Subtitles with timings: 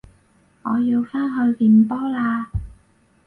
[0.63, 2.47] 我要返去練波喇